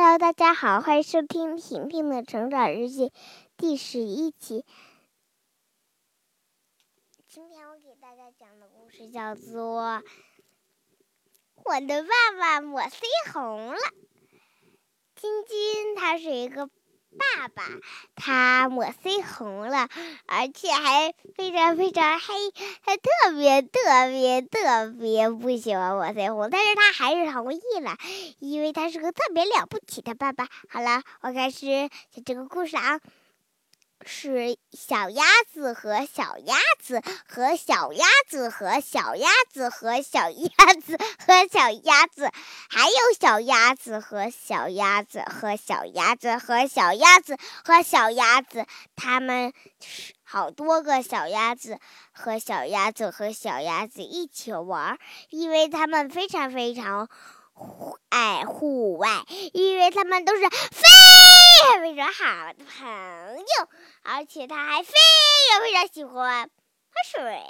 [0.00, 3.12] Hello，大家好，欢迎收听婷婷的成长日记
[3.56, 4.64] 第十一期。
[7.26, 9.82] 今天我给大家讲的故事叫做
[11.64, 12.08] 《我的爸
[12.38, 13.00] 爸抹腮
[13.32, 13.74] 红了》。
[15.16, 16.70] 晶晶他是一个。
[17.18, 17.64] 爸爸，
[18.14, 19.88] 他抹腮红了，
[20.26, 22.34] 而且还非常非常黑，
[22.84, 27.96] 他特别特别特别不喜欢抹腮红，但是他还是同意了，
[28.38, 30.48] 因为他是个特别了不起的爸爸。
[30.68, 31.66] 好了，我开始
[32.10, 33.00] 讲这个故事啊。
[34.06, 42.30] 是小鸭子和小鸭子和小鸭子和小鸭子和小鸭子和小鸭子，
[42.70, 48.66] 还有小鸭子和小鸭子和小鸭子和小鸭子和小鸭子，
[48.96, 51.78] 它们是好多个小鸭子
[52.12, 54.98] 和小鸭子和小鸭子一起玩，
[55.30, 57.08] 因为它们非常非常。
[58.08, 60.86] 爱户外，因为他们都是飞
[61.58, 63.68] 非常非常好的朋友，
[64.04, 64.92] 而且他还非
[65.50, 67.42] 常非常喜欢喝水。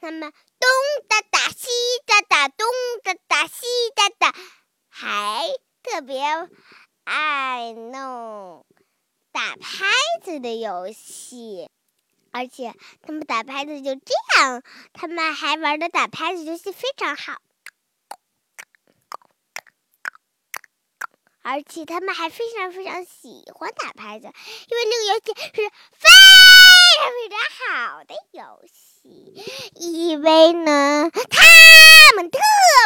[0.00, 0.70] 他们东
[1.06, 1.68] 哒哒西
[2.06, 2.66] 哒哒，东
[3.02, 4.34] 哒哒西哒哒，
[4.88, 5.48] 还
[5.82, 6.22] 特别
[7.04, 8.64] 爱弄
[9.32, 9.84] 打拍
[10.24, 11.68] 子的游戏。
[12.30, 14.62] 而且他们打拍子就这样，
[14.94, 17.34] 他们还玩的打拍子游戏非常好。
[21.42, 25.62] 而且他们还非常非常喜欢打牌子，因为那个游戏是
[25.92, 26.08] 非
[26.98, 28.82] 常非常好的游戏。
[29.74, 32.38] 因为呢，他们特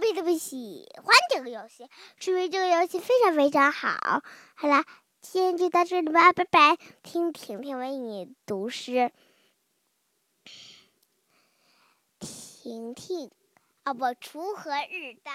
[0.00, 4.22] 别特别喜欢这个游戏，是因为这个游戏非常非常好。
[4.54, 4.84] 好了，
[5.22, 6.76] 今天就到这里吧，拜拜。
[7.02, 9.10] 听婷婷为你读诗，
[12.20, 13.30] 婷婷，
[13.84, 15.34] 哦不，锄禾日当。